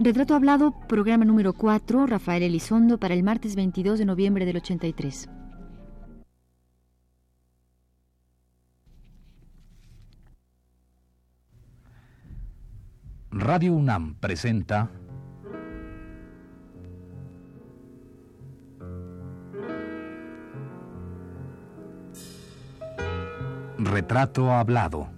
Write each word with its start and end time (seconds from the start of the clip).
Retrato 0.00 0.36
Hablado, 0.36 0.70
programa 0.86 1.24
número 1.24 1.54
4, 1.54 2.06
Rafael 2.06 2.44
Elizondo, 2.44 2.98
para 2.98 3.14
el 3.14 3.24
martes 3.24 3.56
22 3.56 3.98
de 3.98 4.04
noviembre 4.04 4.46
del 4.46 4.58
83. 4.58 5.28
Radio 13.32 13.72
UNAM 13.74 14.14
presenta 14.20 14.88
Retrato 23.78 24.52
Hablado. 24.52 25.17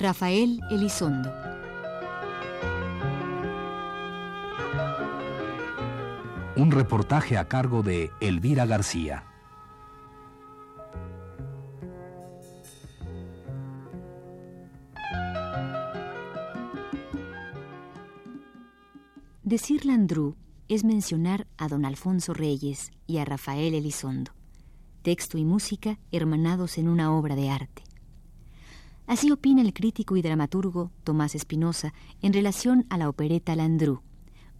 Rafael 0.00 0.60
Elizondo. 0.70 1.28
Un 6.54 6.70
reportaje 6.70 7.36
a 7.36 7.48
cargo 7.48 7.82
de 7.82 8.12
Elvira 8.20 8.64
García. 8.64 9.24
Decir 19.42 19.84
Landru 19.84 20.36
es 20.68 20.84
mencionar 20.84 21.48
a 21.56 21.66
don 21.66 21.84
Alfonso 21.84 22.34
Reyes 22.34 22.92
y 23.08 23.18
a 23.18 23.24
Rafael 23.24 23.74
Elizondo, 23.74 24.30
texto 25.02 25.38
y 25.38 25.44
música 25.44 25.98
hermanados 26.12 26.78
en 26.78 26.86
una 26.86 27.12
obra 27.12 27.34
de 27.34 27.50
arte. 27.50 27.87
Así 29.08 29.30
opina 29.30 29.62
el 29.62 29.72
crítico 29.72 30.18
y 30.18 30.22
dramaturgo 30.22 30.92
Tomás 31.02 31.34
Espinosa 31.34 31.94
en 32.20 32.34
relación 32.34 32.84
a 32.90 32.98
la 32.98 33.08
opereta 33.08 33.56
Landru, 33.56 34.02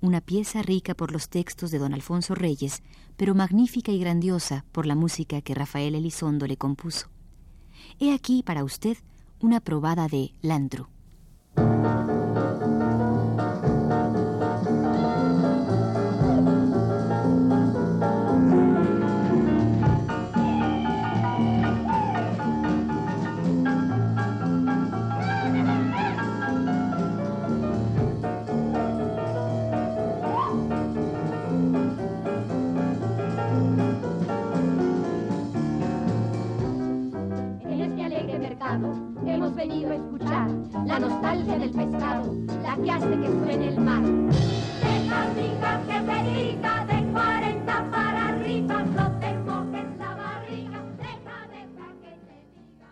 una 0.01 0.23
pieza 0.23 0.63
rica 0.63 0.95
por 0.95 1.13
los 1.13 1.29
textos 1.29 1.71
de 1.71 1.79
don 1.79 1.93
Alfonso 1.93 2.35
Reyes, 2.35 2.83
pero 3.19 3.35
magnífica 3.35 3.93
y 3.93 4.01
grandiosa 4.01 4.65
por 4.73 4.87
la 4.87 4.95
música 4.95 5.43
que 5.43 5.55
Rafael 5.55 5.95
Elizondo 5.95 6.47
le 6.47 6.57
compuso. 6.57 7.09
He 8.01 8.15
aquí 8.15 8.43
para 8.43 8.65
usted 8.65 8.97
una 9.39 9.61
probada 9.61 10.09
de 10.09 10.33
Landru. 10.41 10.89
Mercado 38.77 38.93
hemos 39.27 39.55
venido 39.55 39.91
a 39.91 39.95
escuchar 39.95 40.51
la 40.87 40.99
nostalgia 40.99 41.59
del 41.59 41.71
pescado, 41.71 42.35
la 42.63 42.77
que 42.77 42.91
hace 42.91 43.11
que 43.21 43.27
suene 43.27 43.69
el 43.69 43.81
mar. 43.81 44.03
Deja 44.03 45.35
rica 45.35 45.83
que 45.87 46.01
pediga 46.07 46.85
de 46.87 47.13
40 47.13 47.91
para 47.91 48.29
arriba, 48.29 48.83
no 48.85 49.19
te 49.21 49.39
mojes 49.39 49.99
la 49.99 50.15
barriga, 50.15 50.83
deja, 50.99 51.49
deja 51.51 51.87
que 52.03 52.11
te 52.27 52.37
diga. 52.75 52.89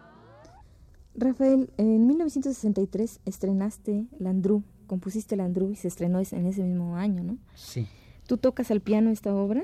Rafael, 1.14 1.70
en 1.76 2.06
1963 2.06 3.20
estrenaste 3.24 4.06
Landru, 4.18 4.62
compusiste 4.86 5.36
Landru 5.36 5.70
y 5.70 5.76
se 5.76 5.88
estrenó 5.88 6.20
es- 6.20 6.32
en 6.32 6.46
ese 6.46 6.62
mismo 6.62 6.96
año, 6.96 7.22
¿no? 7.22 7.38
Sí, 7.54 7.86
Tú 8.26 8.38
tocas 8.38 8.72
al 8.72 8.80
piano 8.80 9.10
esta 9.10 9.32
obra, 9.32 9.62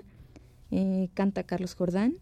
eh, 0.71 1.09
canta 1.15 1.43
Carlos 1.43 1.75
Jordán 1.75 2.15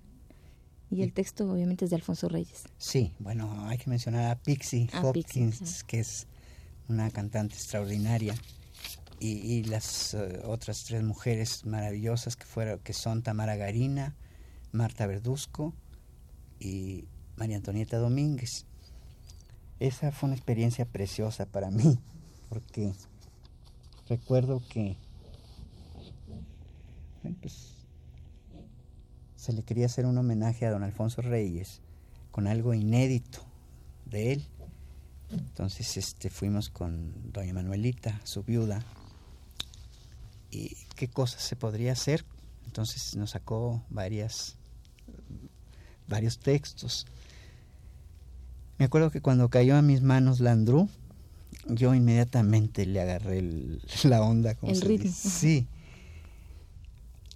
y 0.90 1.02
el 1.02 1.12
texto 1.12 1.50
obviamente 1.50 1.84
es 1.84 1.90
de 1.90 1.96
Alfonso 1.96 2.28
Reyes. 2.28 2.64
sí, 2.78 3.12
bueno, 3.18 3.66
hay 3.68 3.78
que 3.78 3.88
mencionar 3.88 4.30
a 4.30 4.36
Pixie 4.36 4.88
A 4.92 5.02
Hopkins, 5.02 5.58
Pixie, 5.58 5.86
que 5.86 6.00
es 6.00 6.26
una 6.88 7.10
cantante 7.10 7.54
extraordinaria, 7.54 8.34
y, 9.20 9.28
y 9.28 9.64
las 9.64 10.14
eh, 10.14 10.40
otras 10.44 10.84
tres 10.84 11.02
mujeres 11.02 11.64
maravillosas 11.66 12.36
que 12.36 12.46
fueron, 12.46 12.78
que 12.80 12.92
son 12.92 13.22
Tamara 13.22 13.54
Garina, 13.56 14.16
Marta 14.72 15.06
Verduzco 15.06 15.74
y 16.58 17.04
María 17.36 17.56
Antonieta 17.56 17.98
Domínguez. 17.98 18.66
Esa 19.78 20.10
fue 20.10 20.28
una 20.28 20.36
experiencia 20.36 20.86
preciosa 20.86 21.46
para 21.46 21.70
mí, 21.70 21.98
porque 22.48 22.92
recuerdo 24.08 24.62
que 24.68 24.96
pues, 27.40 27.69
se 29.50 29.56
le 29.56 29.62
quería 29.62 29.86
hacer 29.86 30.06
un 30.06 30.16
homenaje 30.18 30.66
a 30.66 30.70
don 30.70 30.82
Alfonso 30.82 31.22
Reyes 31.22 31.80
con 32.30 32.46
algo 32.46 32.74
inédito 32.74 33.40
de 34.06 34.32
él. 34.32 34.46
Entonces 35.30 35.96
este, 35.96 36.30
fuimos 36.30 36.70
con 36.70 37.12
doña 37.32 37.52
Manuelita, 37.54 38.20
su 38.24 38.42
viuda, 38.42 38.84
y 40.50 40.76
qué 40.96 41.08
cosas 41.08 41.42
se 41.42 41.56
podría 41.56 41.92
hacer. 41.92 42.24
Entonces 42.66 43.16
nos 43.16 43.30
sacó 43.30 43.82
varias, 43.90 44.56
varios 46.08 46.38
textos. 46.38 47.06
Me 48.78 48.84
acuerdo 48.86 49.10
que 49.10 49.20
cuando 49.20 49.48
cayó 49.50 49.76
a 49.76 49.82
mis 49.82 50.02
manos 50.02 50.40
Landru, 50.40 50.88
yo 51.68 51.94
inmediatamente 51.94 52.86
le 52.86 53.00
agarré 53.00 53.38
el- 53.38 53.82
la 54.04 54.22
onda. 54.22 54.54
como 54.54 54.72
El 54.72 54.78
se 54.78 54.84
ritmo. 54.86 55.04
dice. 55.04 55.28
Sí. 55.28 55.66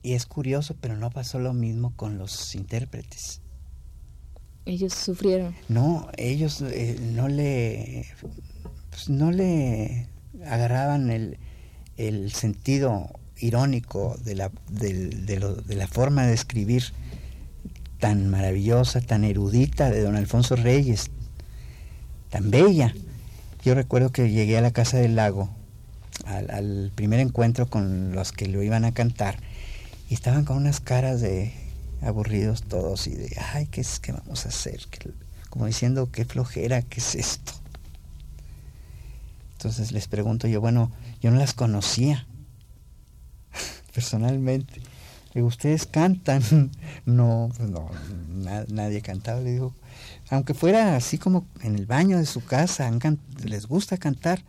Y 0.04 0.12
es 0.12 0.26
curioso, 0.26 0.76
pero 0.80 0.96
no 0.98 1.08
pasó 1.10 1.38
lo 1.38 1.54
mismo 1.54 1.94
con 1.96 2.18
los 2.18 2.54
intérpretes. 2.54 3.40
Ellos 4.66 4.92
sufrieron. 4.92 5.54
No, 5.70 6.08
ellos 6.18 6.60
eh, 6.62 6.98
no 7.00 7.26
le 7.28 8.04
pues, 8.90 9.08
no 9.08 9.32
le 9.32 10.06
agarraban 10.46 11.10
el, 11.10 11.38
el 11.96 12.32
sentido 12.32 13.08
irónico 13.38 14.14
de 14.22 14.34
la, 14.34 14.52
del- 14.68 15.24
de, 15.24 15.40
lo- 15.40 15.54
de 15.56 15.74
la 15.74 15.88
forma 15.88 16.26
de 16.26 16.34
escribir 16.34 16.84
tan 17.98 18.28
maravillosa, 18.28 19.00
tan 19.00 19.24
erudita 19.24 19.90
de 19.90 20.02
don 20.02 20.16
Alfonso 20.16 20.54
Reyes, 20.54 21.10
tan 22.28 22.50
bella. 22.50 22.94
Yo 23.64 23.74
recuerdo 23.74 24.12
que 24.12 24.30
llegué 24.30 24.58
a 24.58 24.60
la 24.60 24.70
Casa 24.72 24.98
del 24.98 25.16
Lago, 25.16 25.48
al, 26.26 26.50
al 26.50 26.92
primer 26.94 27.20
encuentro 27.20 27.66
con 27.70 28.12
los 28.12 28.32
que 28.32 28.48
lo 28.48 28.62
iban 28.62 28.84
a 28.84 28.92
cantar, 28.92 29.38
y 30.08 30.14
estaban 30.14 30.44
con 30.44 30.56
unas 30.56 30.80
caras 30.80 31.20
de 31.20 31.52
aburridos 32.02 32.62
todos 32.62 33.06
y 33.06 33.14
de, 33.14 33.36
ay, 33.52 33.66
¿qué 33.66 33.80
es 33.80 33.98
que 34.00 34.12
vamos 34.12 34.44
a 34.46 34.48
hacer? 34.50 34.80
Como 35.50 35.66
diciendo, 35.66 36.10
qué 36.10 36.24
flojera, 36.24 36.82
¿qué 36.82 37.00
es 37.00 37.14
esto? 37.14 37.52
Entonces 39.52 39.92
les 39.92 40.08
pregunto 40.08 40.46
yo, 40.46 40.60
bueno, 40.60 40.90
yo 41.22 41.30
no 41.30 41.38
las 41.38 41.54
conocía 41.54 42.26
personalmente. 43.94 44.74
Le 45.32 45.40
digo, 45.40 45.48
¿ustedes 45.48 45.86
cantan? 45.86 46.42
no, 47.06 47.50
pues 47.56 47.70
no, 47.70 47.90
na- 48.28 48.66
nadie 48.68 49.00
cantaba. 49.00 49.40
Le 49.40 49.52
digo, 49.52 49.74
aunque 50.30 50.54
fuera 50.54 50.96
así 50.96 51.18
como 51.18 51.46
en 51.62 51.76
el 51.76 51.86
baño 51.86 52.18
de 52.18 52.26
su 52.26 52.44
casa, 52.44 52.90
les 53.42 53.66
gusta 53.66 53.96
cantar, 53.96 54.42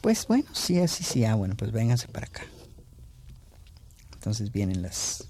pues 0.00 0.26
bueno, 0.26 0.44
sí, 0.52 0.78
así, 0.80 1.04
sí, 1.04 1.24
ah, 1.24 1.36
bueno, 1.36 1.54
pues 1.56 1.70
vénganse 1.72 2.08
para 2.08 2.26
acá. 2.26 2.42
Entonces 4.20 4.52
vienen 4.52 4.82
las 4.82 5.24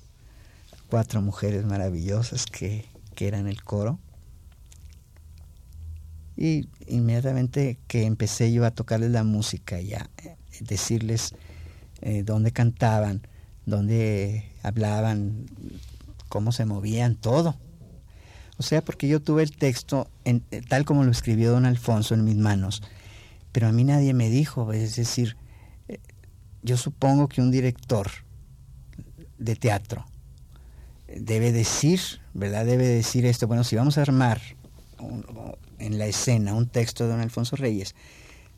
cuatro 0.89 1.23
mujeres 1.23 1.65
maravillosas 1.65 2.45
que, 2.47 2.87
que 3.15 3.29
eran 3.29 3.47
el 3.47 3.63
coro. 3.63 4.01
Y 6.37 6.69
inmediatamente 6.89 7.79
que 7.87 8.05
empecé 8.05 8.53
yo 8.53 8.65
a 8.65 8.73
tocarles 8.73 9.13
la 9.13 9.23
música 9.23 9.81
y 9.81 9.95
a 9.95 10.11
eh, 10.25 10.37
decirles 10.63 11.37
eh, 12.01 12.25
dónde 12.25 12.51
cantaban, 12.51 13.25
dónde 13.65 14.51
hablaban, 14.65 15.47
cómo 16.29 16.51
se 16.51 16.65
movían, 16.65 17.15
todo. 17.15 17.55
O 18.59 18.65
sea, 18.65 18.85
porque 18.85 19.07
yo 19.07 19.23
tuve 19.23 19.45
el 19.45 19.53
texto 19.57 20.11
eh, 20.25 20.41
tal 20.69 20.85
como 20.85 21.05
lo 21.05 21.13
escribió 21.13 21.53
don 21.53 21.65
Alfonso 21.65 22.15
en 22.15 22.25
mis 22.25 22.37
manos, 22.37 22.83
pero 23.53 23.69
a 23.69 23.73
mí 23.73 23.85
nadie 23.85 24.15
me 24.15 24.31
dijo, 24.31 24.73
es 24.73 24.97
decir, 24.97 25.37
yo 26.65 26.77
supongo 26.77 27.29
que 27.29 27.41
un 27.41 27.53
director 27.53 28.11
de 29.41 29.57
teatro 29.57 30.07
debe 31.17 31.53
decir, 31.53 32.01
¿verdad? 32.35 32.65
Debe 32.65 32.87
decir 32.87 33.27
esto, 33.27 33.47
bueno, 33.47 33.65
si 33.65 33.77
vamos 33.77 33.99
a 33.99 34.03
armar 34.03 34.41
un- 34.99 35.25
en 35.79 35.99
la 35.99 36.07
escena 36.07 36.55
un 36.55 36.69
texto 36.69 37.05
de 37.05 37.11
don 37.11 37.21
Alfonso 37.21 37.57
Reyes, 37.57 37.95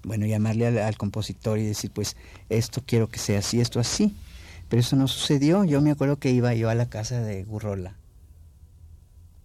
bueno, 0.02 0.26
llamarle 0.26 0.66
al, 0.66 0.96
compositor 0.96 1.58
y 1.58 1.64
decir, 1.64 1.92
pues, 1.92 2.16
esto 2.48 2.82
quiero 2.84 3.08
que 3.08 3.20
sea 3.20 3.38
así, 3.38 3.60
esto 3.60 3.78
así. 3.78 4.16
Pero 4.68 4.80
eso 4.80 4.96
no 4.96 5.06
sucedió. 5.06 5.64
Yo 5.64 5.80
me 5.80 5.92
acuerdo 5.92 6.18
que 6.18 6.30
iba 6.30 6.54
yo 6.54 6.68
a 6.70 6.74
la 6.74 6.88
casa 6.88 7.20
de 7.20 7.44
Gurrola, 7.44 7.94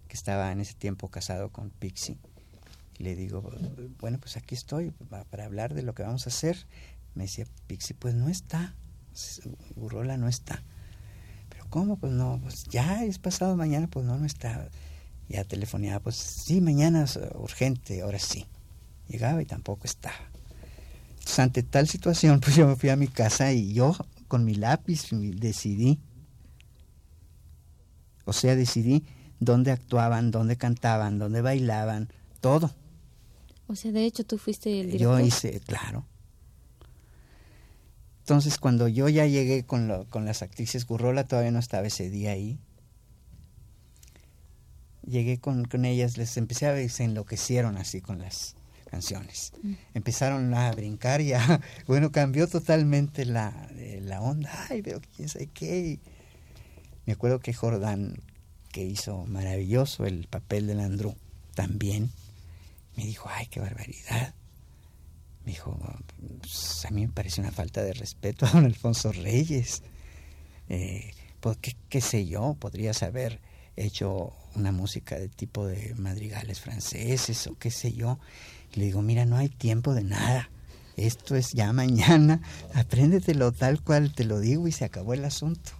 que 0.08 0.16
estaba 0.16 0.50
en 0.50 0.60
ese 0.60 0.74
tiempo 0.74 1.08
casado 1.08 1.50
con 1.50 1.70
Pixie. 1.70 2.18
Y 2.98 3.04
le 3.04 3.14
digo, 3.14 3.48
bueno, 4.00 4.18
pues 4.18 4.36
aquí 4.36 4.56
estoy 4.56 4.90
para 5.30 5.44
hablar 5.44 5.74
de 5.74 5.82
lo 5.82 5.94
que 5.94 6.02
vamos 6.02 6.26
a 6.26 6.30
hacer. 6.30 6.66
Me 7.14 7.24
decía, 7.24 7.44
Pixie, 7.68 7.94
pues 7.96 8.14
no 8.14 8.28
está. 8.28 8.74
Burrola 9.76 10.16
no 10.16 10.26
está. 10.26 10.64
¿Cómo? 11.68 11.96
Pues 11.96 12.12
no, 12.12 12.38
pues 12.42 12.64
ya 12.64 13.04
es 13.04 13.18
pasado 13.18 13.56
mañana, 13.56 13.88
pues 13.88 14.04
no, 14.06 14.18
no 14.18 14.26
está. 14.26 14.68
Ya 15.28 15.44
telefoneaba, 15.44 16.00
pues 16.00 16.16
sí, 16.16 16.60
mañana 16.60 17.04
es 17.04 17.18
urgente, 17.34 18.02
ahora 18.02 18.18
sí. 18.18 18.46
Llegaba 19.08 19.42
y 19.42 19.46
tampoco 19.46 19.84
estaba. 19.84 20.16
Entonces, 21.10 21.38
ante 21.38 21.62
tal 21.62 21.88
situación, 21.88 22.40
pues 22.44 22.56
yo 22.56 22.66
me 22.66 22.76
fui 22.76 22.88
a 22.88 22.96
mi 22.96 23.08
casa 23.08 23.52
y 23.52 23.72
yo 23.72 23.96
con 24.28 24.44
mi 24.44 24.54
lápiz 24.54 25.08
decidí, 25.10 25.98
o 28.24 28.32
sea, 28.32 28.54
decidí 28.54 29.04
dónde 29.40 29.70
actuaban, 29.70 30.30
dónde 30.30 30.56
cantaban, 30.56 31.18
dónde 31.18 31.40
bailaban, 31.40 32.12
todo. 32.40 32.70
O 33.66 33.74
sea, 33.74 33.92
de 33.92 34.04
hecho 34.04 34.24
tú 34.24 34.38
fuiste 34.38 34.80
el 34.80 34.86
director. 34.86 35.20
Yo 35.20 35.26
hice, 35.26 35.60
claro. 35.60 36.06
Entonces, 38.28 38.58
cuando 38.58 38.88
yo 38.88 39.08
ya 39.08 39.24
llegué 39.24 39.64
con, 39.64 40.04
con 40.10 40.26
las 40.26 40.42
actrices, 40.42 40.84
Gurrola 40.84 41.24
todavía 41.24 41.50
no 41.50 41.58
estaba 41.58 41.86
ese 41.86 42.10
día 42.10 42.32
ahí. 42.32 42.58
Llegué 45.02 45.38
con, 45.38 45.64
con 45.64 45.86
ellas, 45.86 46.18
les 46.18 46.36
empecé 46.36 46.66
a 46.66 46.72
ver, 46.72 46.90
se 46.90 47.04
enloquecieron 47.04 47.78
así 47.78 48.02
con 48.02 48.18
las 48.18 48.54
canciones. 48.90 49.54
Mm. 49.62 49.72
Empezaron 49.94 50.52
a 50.52 50.70
brincar 50.72 51.22
y 51.22 51.28
ya, 51.28 51.62
bueno, 51.86 52.12
cambió 52.12 52.46
totalmente 52.48 53.24
la, 53.24 53.66
eh, 53.76 54.02
la 54.04 54.20
onda. 54.20 54.52
Ay, 54.68 54.82
pero 54.82 55.00
quién 55.16 55.30
sabe 55.30 55.46
qué. 55.46 55.98
me 57.06 57.14
acuerdo 57.14 57.40
que 57.40 57.54
Jordán, 57.54 58.20
que 58.72 58.84
hizo 58.84 59.24
maravilloso 59.24 60.04
el 60.04 60.26
papel 60.26 60.66
de 60.66 60.74
Landru, 60.74 61.16
también 61.54 62.10
me 62.94 63.06
dijo, 63.06 63.26
ay, 63.32 63.46
qué 63.46 63.60
barbaridad. 63.60 64.34
Me 65.48 65.54
dijo, 65.54 65.78
pues, 66.42 66.84
a 66.84 66.90
mí 66.90 67.06
me 67.06 67.12
parece 67.14 67.40
una 67.40 67.50
falta 67.50 67.82
de 67.82 67.94
respeto 67.94 68.44
a 68.44 68.50
don 68.50 68.66
Alfonso 68.66 69.12
Reyes. 69.12 69.82
Eh, 70.68 71.10
pues, 71.40 71.56
¿qué, 71.56 71.74
¿qué, 71.88 72.02
sé 72.02 72.26
yo, 72.26 72.54
podrías 72.60 73.02
haber 73.02 73.40
hecho 73.74 74.34
una 74.56 74.72
música 74.72 75.18
de 75.18 75.30
tipo 75.30 75.66
de 75.66 75.94
madrigales 75.94 76.60
franceses 76.60 77.46
o 77.46 77.56
qué 77.56 77.70
sé 77.70 77.94
yo. 77.94 78.18
Y 78.74 78.80
le 78.80 78.84
digo, 78.84 79.00
mira, 79.00 79.24
no 79.24 79.38
hay 79.38 79.48
tiempo 79.48 79.94
de 79.94 80.04
nada. 80.04 80.50
Esto 80.98 81.34
es 81.34 81.54
ya 81.54 81.72
mañana, 81.72 82.42
apréndetelo 82.74 83.50
tal 83.52 83.82
cual 83.82 84.12
te 84.12 84.24
lo 84.24 84.40
digo 84.40 84.68
y 84.68 84.72
se 84.72 84.84
acabó 84.84 85.14
el 85.14 85.24
asunto. 85.24 85.72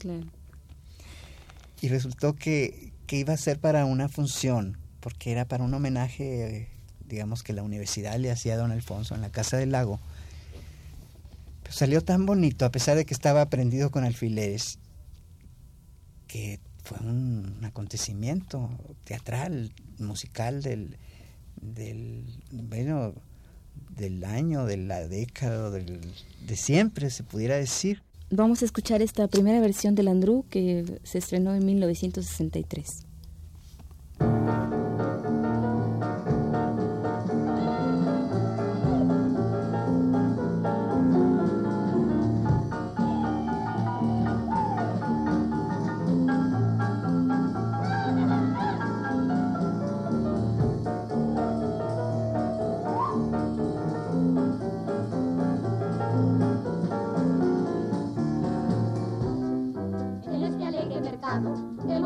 Y 1.83 1.89
resultó 1.89 2.35
que, 2.35 2.95
que 3.07 3.17
iba 3.19 3.35
a 3.35 3.37
ser 3.37 3.61
para 3.61 3.85
una 3.85 4.09
función, 4.09 4.79
porque 5.01 5.31
era 5.31 5.45
para 5.45 5.63
un 5.63 5.75
homenaje 5.75 6.71
digamos 7.09 7.43
que 7.43 7.53
la 7.53 7.63
universidad 7.63 8.19
le 8.19 8.31
hacía 8.31 8.55
a 8.55 8.59
don 8.59 8.71
Alfonso 8.71 9.15
en 9.15 9.23
la 9.23 9.31
Casa 9.31 9.57
del 9.57 9.73
Lago. 9.73 9.99
Pero 11.63 11.75
salió 11.75 12.03
tan 12.03 12.27
bonito, 12.27 12.65
a 12.65 12.71
pesar 12.71 12.97
de 12.97 13.05
que 13.05 13.15
estaba 13.15 13.49
prendido 13.49 13.91
con 13.91 14.05
alfileres, 14.05 14.79
que 16.27 16.61
fue 16.85 16.99
un, 16.99 17.59
acontecimiento 17.65 18.71
teatral, 19.05 19.73
musical 19.99 20.63
del, 20.63 20.97
del, 21.61 22.25
bueno, 22.53 23.15
del 23.97 24.25
año, 24.25 24.65
de 24.65 24.77
la 24.77 25.07
década, 25.09 25.71
del, 25.71 26.01
de 26.47 26.57
siempre, 26.57 27.11
se 27.11 27.25
pudiera 27.25 27.57
decir. 27.57 28.03
Vamos 28.31 28.63
a 28.63 28.67
escuchar 28.67 29.01
esta 29.03 29.27
primera 29.29 29.61
versión 29.61 29.95
del 29.95 30.09
Andrew 30.09 30.45
que 30.51 31.01
se 31.03 31.19
estrenó 31.19 31.55
en 31.55 31.65
1963. 31.65 33.08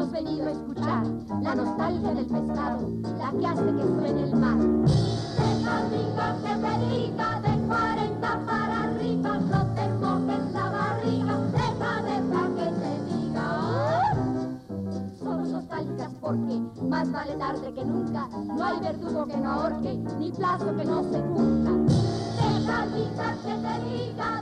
hemos 0.02 0.10
venido 0.10 0.46
a 0.48 0.50
escuchar 0.50 1.06
la 1.42 1.54
nostalgia 1.54 2.14
del 2.14 2.26
pescado, 2.26 2.90
la 3.18 3.30
que 3.30 3.46
hace 3.46 3.64
que 3.64 3.82
suene 3.82 4.22
el 4.24 4.36
mar. 4.36 4.58
De 4.58 5.64
Mandinga 5.64 6.36
se 6.42 6.54
dedica 6.58 7.40
de 7.40 7.66
40 7.68 8.46
para 8.46 8.82
arriba, 8.82 9.38
no 9.38 9.66
te 9.74 9.88
mojes 10.00 10.52
la 10.52 10.70
barriga, 10.70 11.38
deja, 11.52 12.02
deja 12.02 12.42
que 12.56 12.66
te 12.80 13.14
diga. 13.14 13.44
Oh". 13.62 15.24
Somos 15.24 15.48
nostálgicas 15.48 16.10
porque 16.20 16.60
más 16.82 17.12
vale 17.12 17.34
tarde 17.36 17.72
que 17.72 17.84
nunca, 17.84 18.28
no 18.28 18.64
hay 18.64 18.80
verdugo 18.80 19.26
que 19.26 19.36
no 19.36 19.50
ahorque, 19.52 19.94
ni 20.18 20.32
plazo 20.32 20.76
que 20.76 20.84
no 20.84 21.02
se 21.04 21.20
cumpla. 21.20 21.70
De 21.70 22.66
Mandinga 22.66 23.36
se 23.44 23.56
dedica 23.56 24.41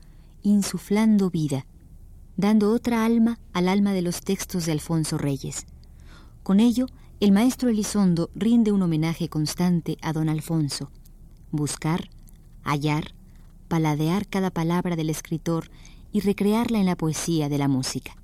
insuflando 0.43 1.29
vida, 1.29 1.65
dando 2.37 2.71
otra 2.71 3.05
alma 3.05 3.39
al 3.53 3.67
alma 3.67 3.93
de 3.93 4.01
los 4.01 4.21
textos 4.21 4.65
de 4.65 4.71
Alfonso 4.71 5.17
Reyes. 5.17 5.65
Con 6.43 6.59
ello, 6.59 6.87
el 7.19 7.31
maestro 7.31 7.69
Elizondo 7.69 8.29
rinde 8.33 8.71
un 8.71 8.81
homenaje 8.81 9.29
constante 9.29 9.97
a 10.01 10.13
don 10.13 10.27
Alfonso. 10.27 10.89
Buscar, 11.51 12.09
hallar, 12.63 13.13
paladear 13.67 14.27
cada 14.27 14.49
palabra 14.49 14.95
del 14.95 15.09
escritor 15.09 15.69
y 16.11 16.21
recrearla 16.21 16.79
en 16.79 16.87
la 16.87 16.95
poesía 16.95 17.47
de 17.47 17.57
la 17.57 17.67
música. 17.67 18.20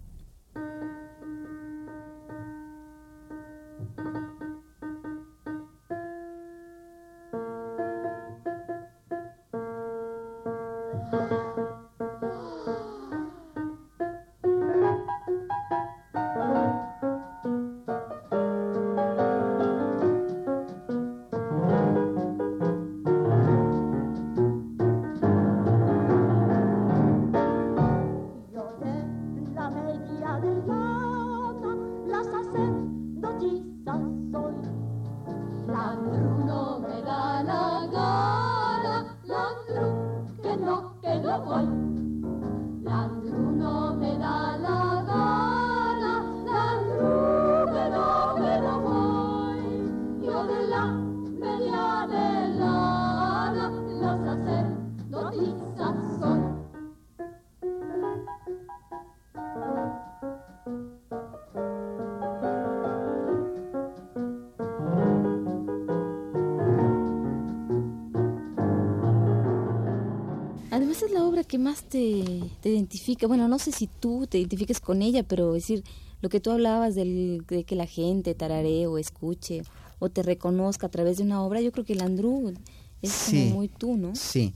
Más 71.77 71.89
te, 71.89 72.41
te, 72.61 72.69
identifica. 72.69 73.27
Bueno, 73.27 73.47
no 73.47 73.59
sé 73.59 73.71
si 73.71 73.87
tú 73.87 74.27
te 74.27 74.39
identifiques 74.39 74.79
con 74.79 75.01
ella, 75.01 75.23
pero 75.23 75.53
decir, 75.53 75.83
lo 76.21 76.29
que 76.29 76.39
tú 76.39 76.51
hablabas 76.51 76.95
del, 76.95 77.43
de 77.47 77.63
que 77.63 77.75
la 77.75 77.85
gente 77.85 78.35
tararee 78.35 78.87
o 78.87 78.97
escuche 78.97 79.63
o 79.99 80.09
te 80.09 80.23
reconozca 80.23 80.87
a 80.87 80.89
través 80.89 81.17
de 81.17 81.23
una 81.23 81.43
obra, 81.43 81.61
yo 81.61 81.71
creo 81.71 81.85
que 81.85 81.93
el 81.93 82.01
Andrew 82.01 82.53
es 83.01 83.27
como 83.29 83.45
muy 83.55 83.67
tú, 83.67 83.97
¿no? 83.97 84.15
Sí. 84.15 84.53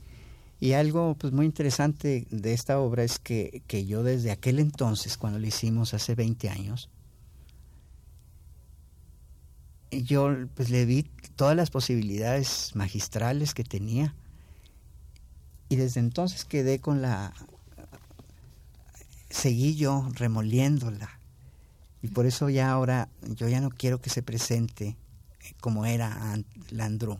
Y 0.60 0.74
algo 0.74 1.16
pues 1.18 1.32
muy 1.32 1.46
interesante 1.46 2.26
de 2.30 2.52
esta 2.52 2.78
obra 2.78 3.02
es 3.02 3.18
que, 3.18 3.62
que 3.66 3.84
yo 3.84 4.04
desde 4.04 4.30
aquel 4.30 4.60
entonces, 4.60 5.16
cuando 5.16 5.40
la 5.40 5.48
hicimos 5.48 5.92
hace 5.94 6.14
20 6.14 6.48
años, 6.48 6.88
yo 9.90 10.30
pues 10.54 10.70
le 10.70 10.86
vi 10.86 11.02
todas 11.34 11.56
las 11.56 11.70
posibilidades 11.70 12.76
magistrales 12.76 13.54
que 13.54 13.64
tenía 13.64 14.14
y 15.72 15.76
desde 15.76 16.00
entonces 16.00 16.44
quedé 16.44 16.80
con 16.80 17.00
la 17.00 17.32
seguí 19.30 19.74
yo 19.74 20.06
remoliéndola. 20.12 21.08
Y 22.02 22.08
por 22.08 22.26
eso 22.26 22.50
ya 22.50 22.70
ahora 22.70 23.08
yo 23.22 23.48
ya 23.48 23.62
no 23.62 23.70
quiero 23.70 23.98
que 23.98 24.10
se 24.10 24.22
presente 24.22 24.96
como 25.60 25.86
era 25.86 26.38
Landru 26.68 27.18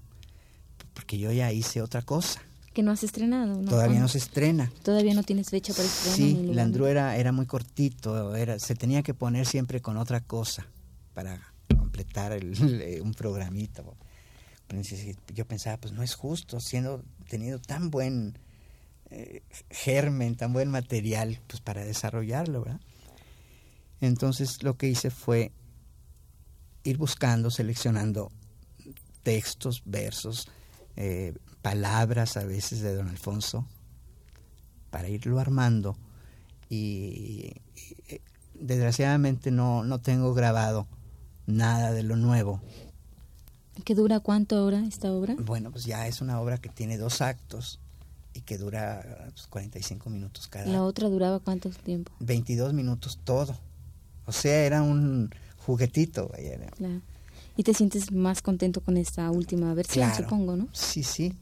porque 0.92 1.18
yo 1.18 1.32
ya 1.32 1.50
hice 1.50 1.80
otra 1.80 2.02
cosa. 2.02 2.42
Que 2.74 2.82
no 2.82 2.90
has 2.90 3.02
estrenado 3.04 3.62
¿no? 3.62 3.70
todavía 3.70 4.00
no 4.00 4.08
se 4.08 4.18
estrena. 4.18 4.70
Todavía 4.82 5.14
no 5.14 5.22
tienes 5.22 5.48
fecha 5.48 5.72
para 5.72 5.86
estrenar 5.86 6.16
sí 6.16 6.52
Landru 6.52 6.86
era 6.86 7.16
era 7.16 7.32
muy 7.32 7.46
cortito 7.46 8.36
era 8.36 8.58
se 8.58 8.74
tenía 8.74 9.02
que 9.02 9.14
poner 9.14 9.46
siempre 9.46 9.80
con 9.80 9.96
otra 9.96 10.20
cosa 10.20 10.66
para 11.14 11.40
completar 11.74 12.38
un 13.02 13.14
programita. 13.14 13.82
Yo 15.34 15.46
pensaba, 15.46 15.76
pues 15.76 15.92
no 15.92 16.02
es 16.02 16.14
justo, 16.14 16.58
siendo 16.60 17.04
tenido 17.28 17.58
tan 17.58 17.90
buen 17.90 18.38
eh, 19.10 19.42
germen, 19.70 20.36
tan 20.36 20.52
buen 20.52 20.70
material, 20.70 21.38
pues 21.46 21.60
para 21.60 21.84
desarrollarlo. 21.84 22.64
Entonces 24.00 24.62
lo 24.62 24.76
que 24.78 24.88
hice 24.88 25.10
fue 25.10 25.52
ir 26.84 26.96
buscando, 26.96 27.50
seleccionando 27.50 28.32
textos, 29.22 29.82
versos, 29.84 30.48
eh, 30.96 31.34
palabras 31.60 32.36
a 32.36 32.44
veces 32.44 32.80
de 32.80 32.94
don 32.94 33.08
Alfonso, 33.08 33.66
para 34.90 35.08
irlo 35.08 35.38
armando. 35.38 35.96
Y, 36.68 36.76
y 36.76 37.62
eh, 38.08 38.20
desgraciadamente 38.54 39.50
no, 39.50 39.84
no 39.84 40.00
tengo 40.00 40.32
grabado 40.34 40.88
nada 41.46 41.92
de 41.92 42.02
lo 42.02 42.16
nuevo. 42.16 42.62
¿Qué 43.84 43.94
dura 43.94 44.20
cuánto 44.20 44.56
ahora 44.56 44.84
esta 44.86 45.12
obra? 45.12 45.34
Bueno, 45.38 45.70
pues 45.70 45.84
ya 45.84 46.06
es 46.06 46.20
una 46.20 46.40
obra 46.40 46.58
que 46.58 46.68
tiene 46.68 46.98
dos 46.98 47.20
actos 47.20 47.80
y 48.34 48.42
que 48.42 48.58
dura 48.58 49.30
45 49.50 50.04
pues, 50.04 50.12
minutos 50.12 50.46
cada. 50.48 50.66
¿La 50.66 50.82
otra 50.82 51.08
duraba 51.08 51.40
cuánto 51.40 51.70
tiempo? 51.70 52.12
22 52.20 52.74
minutos 52.74 53.18
todo. 53.24 53.56
O 54.26 54.32
sea, 54.32 54.64
era 54.64 54.82
un 54.82 55.30
juguetito. 55.58 56.30
Claro. 56.76 57.00
Y 57.56 57.62
te 57.64 57.74
sientes 57.74 58.12
más 58.12 58.40
contento 58.42 58.80
con 58.80 58.96
esta 58.96 59.30
última 59.30 59.74
versión, 59.74 60.14
supongo, 60.14 60.56
¿no? 60.56 60.68
Sí, 60.72 61.02
sí. 61.02 61.34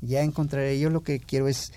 Ya 0.00 0.22
encontraré. 0.22 0.78
Yo 0.78 0.90
lo 0.90 1.02
que 1.02 1.18
quiero 1.18 1.48
es 1.48 1.72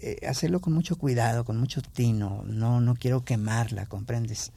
eh, 0.00 0.26
hacerlo 0.26 0.60
con 0.60 0.72
mucho 0.72 0.96
cuidado, 0.96 1.44
con 1.44 1.58
mucho 1.58 1.80
tino. 1.80 2.42
No, 2.44 2.80
no 2.80 2.94
quiero 2.96 3.24
quemarla, 3.24 3.86
¿comprendes? 3.86 4.52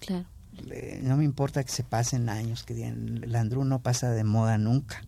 Claro 0.00 0.31
no 1.02 1.16
me 1.16 1.24
importa 1.24 1.62
que 1.64 1.70
se 1.70 1.84
pasen 1.84 2.28
años, 2.28 2.64
que 2.64 2.74
digan, 2.74 3.22
Landru 3.26 3.64
no 3.64 3.80
pasa 3.82 4.10
de 4.10 4.24
moda 4.24 4.58
nunca. 4.58 5.02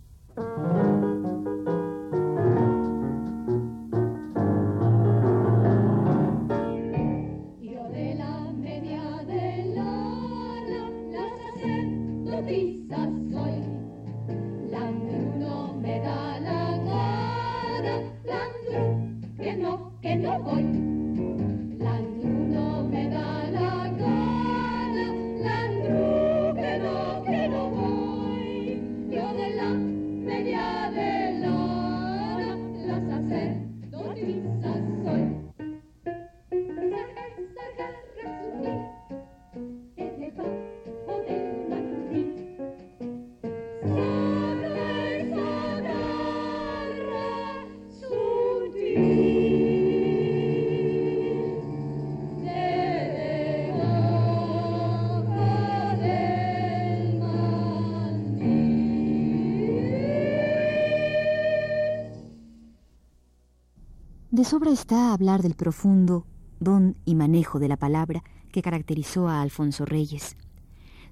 De 64.45 64.51
sobra 64.51 64.73
está 64.73 65.15
hablar 65.15 65.41
del 65.41 65.55
profundo 65.55 66.27
don 66.61 66.99
y 67.07 67.15
manejo 67.15 67.59
de 67.59 67.67
la 67.67 67.79
palabra 67.79 68.23
que 68.53 68.61
caracterizó 68.61 69.27
a 69.27 69.41
Alfonso 69.41 69.87
Reyes. 69.87 70.37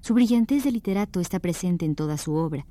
Su 0.01 0.13
brillantez 0.13 0.63
de 0.63 0.71
literato 0.71 1.19
está 1.19 1.39
presente 1.39 1.83
en 1.83 1.95
toda 1.95 2.19
su 2.19 2.35
obra, 2.35 2.67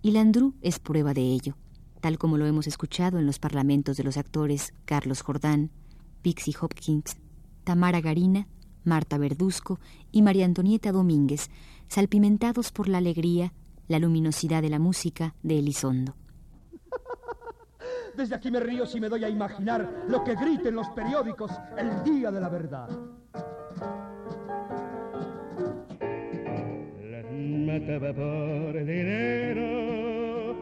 y 0.00 0.12
Landru 0.12 0.54
es 0.62 0.78
prueba 0.78 1.12
de 1.12 1.20
ello, 1.20 1.58
tal 2.00 2.16
como 2.16 2.38
lo 2.38 2.46
hemos 2.46 2.66
escuchado 2.66 3.18
en 3.18 3.26
los 3.26 3.38
parlamentos 3.38 3.98
de 3.98 4.04
los 4.04 4.16
actores 4.16 4.72
Carlos 4.86 5.20
Jordán, 5.20 5.70
Pixie 6.22 6.54
Hopkins, 6.58 7.18
Tamara 7.64 8.00
Garina, 8.00 8.48
Marta 8.84 9.18
Verduzco 9.18 9.80
y 10.12 10.22
María 10.22 10.46
Antonieta 10.46 10.92
Domínguez, 10.92 11.50
salpimentados 11.88 12.72
por 12.72 12.88
la 12.88 12.96
alegría, 12.96 13.52
la 13.86 13.98
luminosidad 13.98 14.62
de 14.62 14.70
la 14.70 14.78
música 14.78 15.34
de 15.42 15.58
Elizondo. 15.58 16.14
Desde 18.16 18.34
aquí 18.34 18.50
me 18.50 18.60
río 18.60 18.86
si 18.86 18.98
me 18.98 19.10
doy 19.10 19.24
a 19.24 19.28
imaginar 19.28 19.86
lo 20.08 20.24
que 20.24 20.34
griten 20.34 20.74
los 20.74 20.88
periódicos 20.90 21.50
el 21.76 22.02
día 22.02 22.30
de 22.30 22.40
la 22.40 22.48
verdad. 22.48 22.88
Las 27.10 27.24
mataba 27.30 28.14
por 28.14 28.84
dinero, 28.86 30.56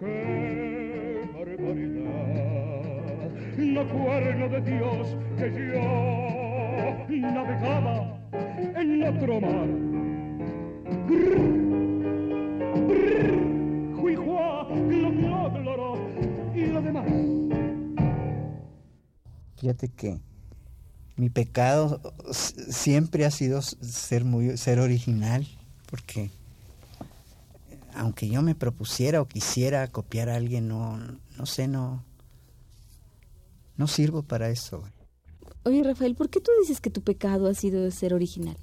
qué 0.00 1.30
barbaridad. 1.34 2.78
No 3.56 3.88
cuerno 3.88 4.48
de 4.50 4.60
Dios 4.60 5.16
que 5.38 5.50
yo 5.50 7.08
navegaba 7.08 8.18
en 8.76 9.02
otro 9.02 9.40
mar. 9.40 9.87
Fíjate 19.68 19.88
que 19.88 20.18
mi 21.16 21.28
pecado 21.28 22.00
siempre 22.32 23.26
ha 23.26 23.30
sido 23.30 23.60
ser 23.60 24.24
muy 24.24 24.56
ser 24.56 24.80
original, 24.80 25.46
porque 25.90 26.30
aunque 27.92 28.30
yo 28.30 28.40
me 28.40 28.54
propusiera 28.54 29.20
o 29.20 29.28
quisiera 29.28 29.86
copiar 29.88 30.30
a 30.30 30.36
alguien, 30.36 30.68
no, 30.68 30.96
no 31.36 31.44
sé, 31.44 31.68
no, 31.68 32.02
no 33.76 33.88
sirvo 33.88 34.22
para 34.22 34.48
eso. 34.48 34.82
Oye, 35.64 35.82
Rafael, 35.82 36.14
¿por 36.14 36.30
qué 36.30 36.40
tú 36.40 36.50
dices 36.62 36.80
que 36.80 36.88
tu 36.88 37.02
pecado 37.02 37.46
ha 37.46 37.52
sido 37.52 37.90
ser 37.90 38.14
original? 38.14 38.56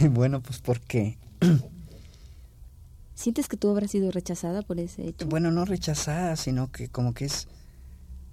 bueno, 0.10 0.42
pues 0.42 0.60
porque 0.60 1.16
¿Sientes 3.24 3.48
que 3.48 3.56
tu 3.56 3.68
obra 3.68 3.86
ha 3.86 3.88
sido 3.88 4.10
rechazada 4.10 4.60
por 4.60 4.78
ese 4.78 5.08
hecho? 5.08 5.24
Bueno, 5.24 5.50
no 5.50 5.64
rechazada, 5.64 6.36
sino 6.36 6.70
que 6.70 6.88
como 6.88 7.14
que 7.14 7.24
es 7.24 7.48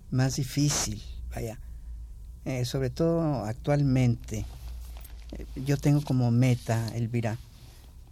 más 0.10 0.36
difícil, 0.36 1.02
vaya. 1.34 1.62
Eh, 2.44 2.66
sobre 2.66 2.90
todo 2.90 3.46
actualmente. 3.46 4.46
Eh, 5.32 5.46
yo 5.66 5.78
tengo 5.78 6.02
como 6.02 6.30
meta, 6.30 6.90
Elvira, 6.94 7.38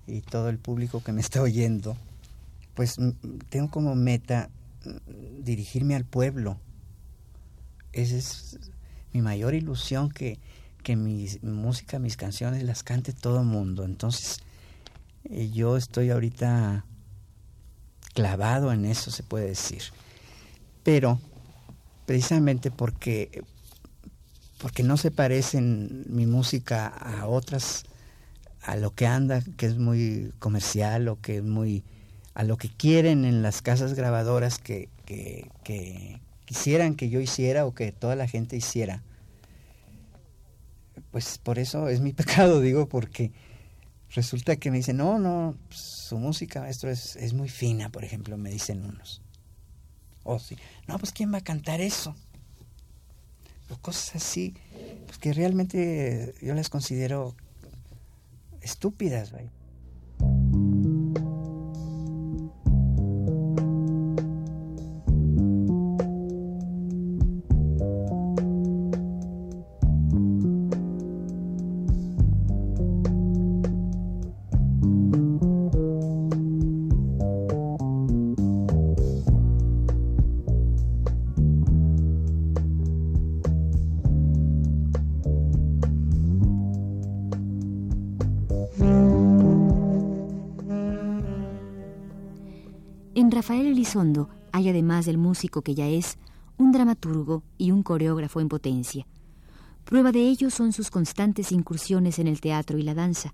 y 0.07 0.21
todo 0.21 0.47
el 0.47 0.57
público 0.57 1.03
que 1.03 1.11
me 1.11 1.19
está 1.19 1.41
oyendo, 1.41 1.97
pues 2.75 2.95
tengo 3.49 3.69
como 3.69 3.93
meta 3.95 4.49
mm, 4.85 5.43
dirigirme 5.43 5.95
al 5.95 6.05
pueblo. 6.05 6.61
Esa 7.91 8.15
es 8.15 8.57
mi 9.11 9.21
mayor 9.21 9.53
ilusión, 9.53 10.09
que, 10.11 10.39
que 10.81 10.95
mi 10.95 11.27
música, 11.41 11.99
mis 11.99 12.15
canciones 12.15 12.63
las 12.63 12.83
cante 12.83 13.11
todo 13.11 13.43
mundo. 13.43 13.83
Entonces, 13.83 14.39
yo 15.23 15.77
estoy 15.77 16.09
ahorita 16.09 16.85
clavado 18.13 18.71
en 18.71 18.85
eso, 18.85 19.11
se 19.11 19.23
puede 19.23 19.47
decir. 19.47 19.83
pero 20.83 21.19
precisamente 22.05 22.71
porque, 22.71 23.43
porque 24.57 24.81
no 24.81 24.97
se 24.97 25.11
parecen 25.11 26.05
mi 26.09 26.25
música 26.25 26.87
a 26.87 27.27
otras, 27.27 27.83
a 28.63 28.75
lo 28.77 28.91
que 28.95 29.05
anda, 29.05 29.43
que 29.57 29.67
es 29.67 29.77
muy 29.77 30.33
comercial 30.39 31.07
o 31.07 31.21
que 31.21 31.37
es 31.37 31.43
muy 31.43 31.83
a 32.33 32.43
lo 32.43 32.57
que 32.57 32.69
quieren 32.69 33.25
en 33.25 33.41
las 33.41 33.61
casas 33.61 33.93
grabadoras 33.93 34.59
que, 34.59 34.89
que, 35.05 35.51
que 35.63 36.19
quisieran 36.45 36.95
que 36.95 37.09
yo 37.09 37.19
hiciera 37.19 37.65
o 37.65 37.73
que 37.75 37.91
toda 37.91 38.15
la 38.15 38.27
gente 38.27 38.55
hiciera. 38.55 39.03
Pues 41.11 41.37
por 41.37 41.59
eso 41.59 41.89
es 41.89 42.01
mi 42.01 42.13
pecado, 42.21 42.59
digo, 42.59 42.89
porque 42.89 43.31
resulta 44.13 44.55
que 44.55 44.71
me 44.71 44.77
dicen, 44.77 44.97
no, 44.97 45.19
no, 45.19 45.55
su 45.69 46.17
música, 46.17 46.61
maestro, 46.61 46.89
es, 46.89 47.15
es 47.15 47.33
muy 47.33 47.49
fina, 47.49 47.89
por 47.89 48.03
ejemplo, 48.03 48.37
me 48.37 48.49
dicen 48.49 48.83
unos. 48.83 49.21
O 50.23 50.39
sí, 50.39 50.57
no, 50.87 50.97
pues 50.99 51.11
¿quién 51.11 51.33
va 51.33 51.39
a 51.39 51.43
cantar 51.43 51.81
eso? 51.81 52.15
O 53.69 53.77
cosas 53.77 54.15
así, 54.15 54.55
pues 55.05 55.17
que 55.17 55.33
realmente 55.33 56.35
yo 56.41 56.55
las 56.55 56.69
considero 56.69 57.35
estúpidas, 58.61 59.31
¿vale? 59.31 59.49
Rafael 93.31 93.67
Elizondo 93.67 94.29
hay, 94.51 94.69
además 94.69 95.05
del 95.05 95.17
músico 95.17 95.61
que 95.61 95.75
ya 95.75 95.87
es, 95.87 96.17
un 96.57 96.71
dramaturgo 96.71 97.43
y 97.57 97.71
un 97.71 97.83
coreógrafo 97.83 98.41
en 98.41 98.49
potencia. 98.49 99.07
Prueba 99.85 100.11
de 100.11 100.27
ello 100.27 100.49
son 100.49 100.73
sus 100.73 100.91
constantes 100.91 101.51
incursiones 101.51 102.19
en 102.19 102.27
el 102.27 102.41
teatro 102.41 102.77
y 102.77 102.83
la 102.83 102.93
danza. 102.93 103.33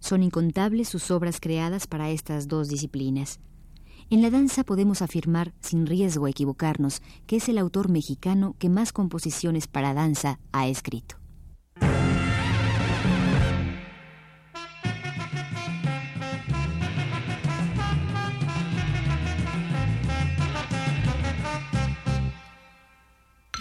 Son 0.00 0.22
incontables 0.22 0.88
sus 0.88 1.10
obras 1.10 1.40
creadas 1.40 1.86
para 1.86 2.10
estas 2.10 2.48
dos 2.48 2.68
disciplinas. 2.68 3.40
En 4.10 4.22
la 4.22 4.30
danza 4.30 4.64
podemos 4.64 5.02
afirmar, 5.02 5.52
sin 5.60 5.86
riesgo 5.86 6.26
a 6.26 6.30
equivocarnos, 6.30 7.02
que 7.26 7.36
es 7.36 7.48
el 7.48 7.58
autor 7.58 7.90
mexicano 7.90 8.56
que 8.58 8.68
más 8.68 8.92
composiciones 8.92 9.66
para 9.66 9.94
danza 9.94 10.40
ha 10.52 10.66
escrito. 10.66 11.16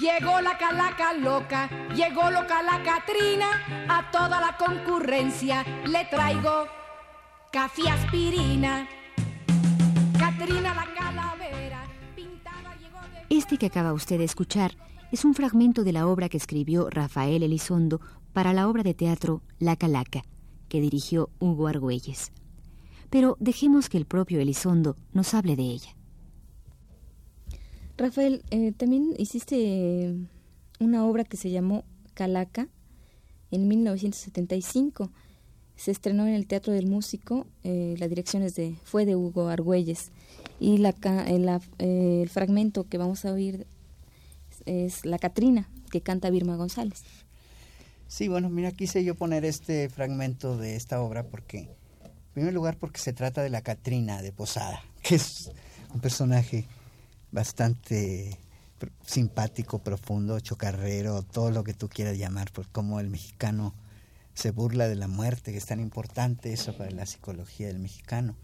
Llegó 0.08 0.40
la 0.40 0.58
calaca 0.58 1.14
loca, 1.14 1.70
llegó 1.94 2.32
loca 2.32 2.64
la 2.64 2.82
Catrina, 2.82 3.48
a 3.90 4.10
toda 4.10 4.40
la 4.40 4.56
concurrencia 4.56 5.66
le 5.86 6.06
traigo 6.06 6.66
café 7.52 7.90
aspirina. 7.90 8.88
Catrina 10.18 10.74
la 10.74 10.88
calavera, 10.98 11.84
pintada 12.16 12.74
llegó 12.78 13.02
de... 13.02 13.38
Este 13.38 13.58
que 13.58 13.66
acaba 13.66 13.92
usted 13.92 14.18
de 14.18 14.24
escuchar 14.24 14.78
es 15.12 15.26
un 15.26 15.34
fragmento 15.34 15.84
de 15.84 15.92
la 15.92 16.08
obra 16.08 16.30
que 16.30 16.38
escribió 16.38 16.90
Rafael 16.90 17.44
Elizondo 17.44 18.00
para 18.32 18.54
la 18.54 18.70
obra 18.70 18.84
de 18.84 18.94
teatro 18.94 19.42
La 19.60 19.76
Calaca, 19.76 20.24
que 20.70 20.80
dirigió 20.80 21.32
Hugo 21.40 21.68
Argüelles. 21.68 22.32
Pero 23.10 23.36
dejemos 23.42 23.90
que 23.90 23.98
el 23.98 24.06
propio 24.06 24.40
Elizondo 24.40 24.96
nos 25.12 25.34
hable 25.34 25.58
de 25.58 25.64
ella. 25.64 25.97
Rafael, 27.98 28.44
eh, 28.52 28.74
también 28.74 29.16
hiciste 29.18 30.14
una 30.80 31.06
obra 31.06 31.24
que 31.24 31.36
se 31.36 31.50
llamó 31.50 31.84
Calaca 32.14 32.68
en 33.50 33.68
1975. 33.68 35.12
Se 35.76 35.92
estrenó 35.92 36.28
en 36.28 36.36
el 36.36 36.46
Teatro 36.46 36.74
del 36.74 36.86
Músico, 36.86 37.48
eh, 37.64 37.96
la 37.98 38.08
dirección 38.08 38.44
es 38.44 38.56
de, 38.56 38.76
fue 38.84 39.06
de 39.06 39.16
Hugo 39.16 39.48
Argüelles 39.48 40.12
y 40.60 40.78
la, 40.78 40.94
eh, 41.80 42.22
el 42.22 42.30
fragmento 42.30 42.88
que 42.88 42.98
vamos 42.98 43.26
a 43.26 43.34
oír 43.34 43.66
es 44.66 45.06
La 45.06 45.18
Catrina, 45.18 45.68
que 45.92 46.02
canta 46.02 46.30
Birma 46.30 46.56
González. 46.56 47.04
Sí, 48.08 48.28
bueno, 48.28 48.50
mira, 48.50 48.72
quise 48.72 49.04
yo 49.04 49.16
poner 49.16 49.44
este 49.44 49.90
fragmento 49.90 50.58
de 50.58 50.76
esta 50.76 51.02
obra 51.02 51.24
porque, 51.24 51.60
en 52.04 52.34
primer 52.34 52.54
lugar, 52.54 52.78
porque 52.78 53.00
se 53.00 53.14
trata 53.14 53.42
de 53.42 53.50
la 53.50 53.62
Catrina 53.62 54.22
de 54.22 54.32
Posada, 54.32 54.84
que 55.02 55.16
es 55.16 55.52
un 55.94 56.00
personaje 56.00 56.68
bastante 57.38 58.40
simpático, 59.06 59.78
profundo, 59.78 60.40
chocarrero, 60.40 61.22
todo 61.22 61.52
lo 61.52 61.64
que 61.64 61.76
tú 61.76 61.88
quieras 61.88 62.18
llamar, 62.18 62.52
por 62.52 62.68
cómo 62.68 63.00
el 63.00 63.10
mexicano 63.10 63.76
se 64.34 64.50
burla 64.50 64.88
de 64.88 64.96
la 64.96 65.08
muerte, 65.08 65.52
que 65.52 65.60
es 65.60 65.68
tan 65.68 65.80
importante 65.80 66.52
eso 66.52 66.76
para 66.76 66.90
la 66.90 67.06
psicología 67.06 67.68
del 67.68 67.78
mexicano. 67.78 68.36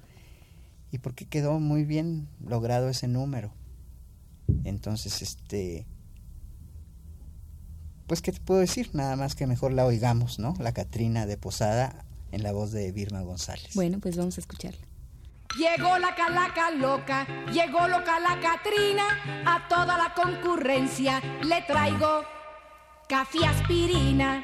Y 0.91 0.99
porque 0.99 1.25
quedó 1.25 1.59
muy 1.59 1.85
bien 1.85 2.27
logrado 2.45 2.87
ese 2.87 3.07
número. 3.07 3.51
Entonces, 4.63 5.23
este, 5.23 5.87
pues, 8.05 8.21
¿qué 8.21 8.31
te 8.31 8.41
puedo 8.41 8.59
decir? 8.59 8.91
Nada 8.93 9.15
más 9.15 9.33
que 9.33 9.47
mejor 9.47 9.73
la 9.73 9.85
oigamos, 9.85 10.37
¿no? 10.37 10.53
La 10.59 10.71
Catrina 10.71 11.25
de 11.25 11.37
Posada 11.37 12.05
en 12.31 12.43
la 12.43 12.51
voz 12.51 12.71
de 12.71 12.91
Birma 12.91 13.21
González. 13.21 13.73
Bueno, 13.73 13.99
pues 13.99 14.17
vamos 14.17 14.37
a 14.37 14.41
escucharla. 14.41 14.92
Llegó 15.55 15.99
la 15.99 16.15
calaca 16.15 16.71
loca, 16.71 17.27
llegó 17.51 17.87
loca 17.87 18.19
la 18.19 18.39
Catrina, 18.39 19.03
a 19.45 19.67
toda 19.67 19.97
la 19.99 20.11
concurrencia 20.15 21.21
le 21.43 21.61
traigo 21.61 22.25
café 23.07 23.45
aspirina. 23.45 24.43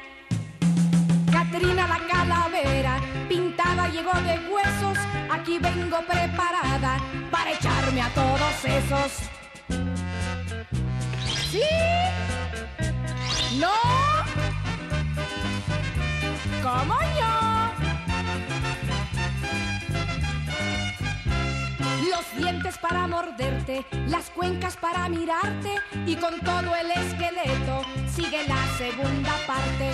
Catrina 1.32 1.88
la 1.88 1.98
calavera, 2.06 3.00
pintada 3.28 3.88
llegó 3.88 4.12
de 4.20 4.38
huesos, 4.48 4.98
aquí 5.28 5.58
vengo 5.58 5.98
preparada 6.06 6.98
para 7.28 7.50
echarme 7.52 8.02
a 8.02 8.08
todos 8.10 8.64
esos. 8.64 9.12
¿Sí? 11.50 11.64
¿No? 13.58 13.72
¿Cómo 16.62 16.94
los 22.20 22.36
dientes 22.36 22.76
para 22.76 23.06
morderte, 23.06 23.86
las 24.08 24.28
cuencas 24.30 24.76
para 24.76 25.08
mirarte 25.08 25.76
y 26.06 26.16
con 26.16 26.38
todo 26.40 26.74
el 26.76 26.90
esqueleto 26.90 27.82
sigue 28.14 28.46
la 28.46 28.66
segunda 28.76 29.32
parte. 29.46 29.90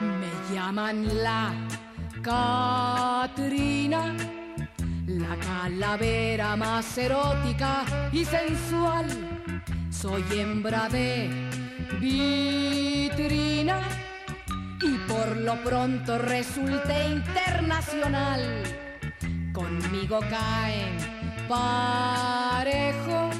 Me 0.00 0.54
llaman 0.54 1.22
la 1.22 1.54
Catrina, 2.22 4.14
la 5.06 5.36
calavera 5.36 6.56
más 6.56 6.98
erótica 6.98 7.84
y 8.12 8.24
sensual 8.24 9.33
soy 10.04 10.22
hembra 10.32 10.86
de 10.90 11.30
vitrina 11.98 13.80
y 14.82 14.98
por 15.08 15.34
lo 15.38 15.54
pronto 15.64 16.18
resulté 16.18 17.06
internacional. 17.06 18.42
Conmigo 19.54 20.20
caen 20.28 20.98
parejo, 21.48 23.30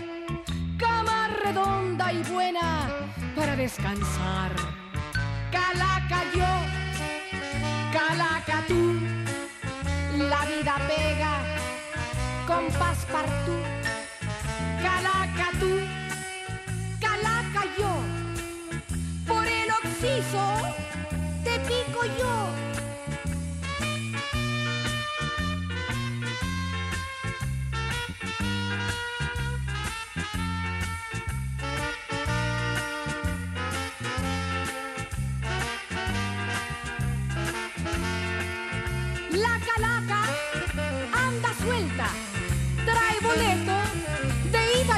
cama 0.79 1.29
redonda 1.44 2.11
y 2.14 2.22
buena 2.33 2.88
para 3.37 3.57
descansar. 3.57 4.53
Calaca 5.53 6.22
yo, 6.35 6.53
calaca 7.92 8.64
tú, 8.66 9.03
la 10.16 10.46
vida 10.46 10.77
pega 10.88 11.35
con 12.46 12.64
paspartú. 12.79 13.53
Calaca 14.83 15.50
tú 15.61 15.84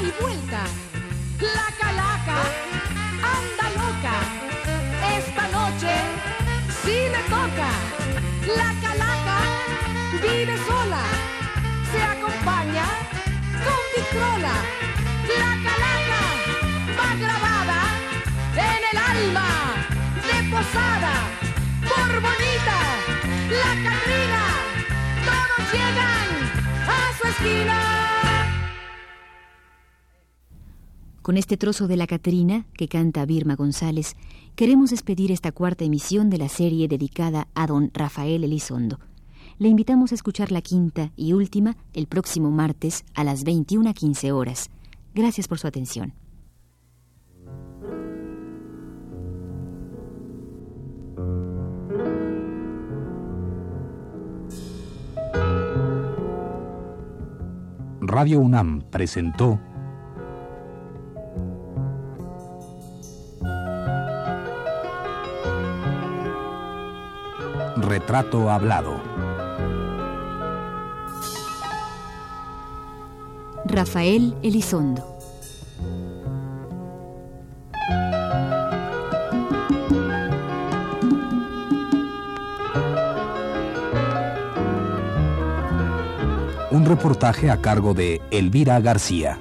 y 0.02 0.12
vuelta. 0.20 0.62
La 1.40 1.66
calaca 1.80 2.38
anda 3.36 3.66
loca, 3.80 4.16
esta 5.16 5.48
noche 5.48 5.92
sí 6.82 6.96
le 7.14 7.22
toca. 7.34 7.70
La 8.60 8.70
calaca 8.82 9.38
vive 10.22 10.56
sola, 10.66 11.02
se 11.90 12.02
acompaña 12.02 12.86
con 13.64 13.82
Victrola. 13.94 14.56
La 15.40 15.52
calaca 15.64 16.22
va 16.98 17.08
grabada 17.22 17.82
en 18.54 18.82
el 18.90 18.98
alma 18.98 19.48
de 20.28 20.36
posada 20.50 21.14
por 21.88 22.20
bonita. 22.20 22.78
La 23.62 23.72
Catrina, 23.84 24.44
todos 25.24 25.72
llegan 25.72 26.28
a 26.86 27.18
su 27.18 27.28
esquina. 27.28 28.35
Con 31.26 31.36
este 31.36 31.56
trozo 31.56 31.88
de 31.88 31.96
La 31.96 32.06
Catrina, 32.06 32.66
que 32.74 32.86
canta 32.86 33.26
Birma 33.26 33.56
González, 33.56 34.14
queremos 34.54 34.90
despedir 34.90 35.32
esta 35.32 35.50
cuarta 35.50 35.82
emisión 35.82 36.30
de 36.30 36.38
la 36.38 36.48
serie 36.48 36.86
dedicada 36.86 37.48
a 37.56 37.66
don 37.66 37.90
Rafael 37.92 38.44
Elizondo. 38.44 39.00
Le 39.58 39.66
invitamos 39.66 40.12
a 40.12 40.14
escuchar 40.14 40.52
la 40.52 40.62
quinta 40.62 41.10
y 41.16 41.32
última 41.32 41.76
el 41.94 42.06
próximo 42.06 42.52
martes 42.52 43.04
a 43.16 43.24
las 43.24 43.44
21.15 43.44 44.30
horas. 44.30 44.70
Gracias 45.16 45.48
por 45.48 45.58
su 45.58 45.66
atención. 45.66 46.14
Radio 58.00 58.38
UNAM 58.38 58.82
presentó 58.92 59.58
Retrato 68.06 68.48
Hablado. 68.48 69.02
Rafael 73.64 74.36
Elizondo. 74.44 75.18
Un 86.70 86.84
reportaje 86.84 87.50
a 87.50 87.60
cargo 87.60 87.92
de 87.92 88.20
Elvira 88.30 88.78
García. 88.78 89.40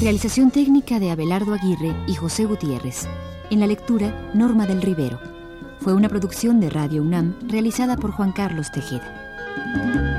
Realización 0.00 0.50
técnica 0.50 0.98
de 0.98 1.10
Abelardo 1.10 1.52
Aguirre 1.52 1.94
y 2.06 2.14
José 2.14 2.46
Gutiérrez. 2.46 3.06
En 3.50 3.58
la 3.58 3.66
lectura, 3.66 4.30
Norma 4.32 4.64
del 4.64 4.80
Rivero. 4.80 5.18
Fue 5.80 5.92
una 5.92 6.08
producción 6.08 6.60
de 6.60 6.70
Radio 6.70 7.02
UNAM 7.02 7.34
realizada 7.48 7.96
por 7.96 8.12
Juan 8.12 8.30
Carlos 8.30 8.70
Tejeda. 8.70 10.09